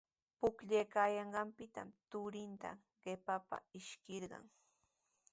[0.39, 2.71] Pukllaykaayanqantrawmi turinta
[3.03, 4.43] qaqapa ishkichirqan.